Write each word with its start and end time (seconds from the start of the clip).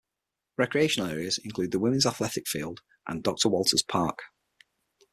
Recreational 0.57 1.11
areas 1.11 1.37
include 1.37 1.69
the 1.69 1.77
Women's 1.77 2.07
Athletic 2.07 2.47
Field 2.47 2.81
and 3.05 3.21
Doctor 3.21 3.49
Walters 3.49 3.83
Park. 3.83 4.23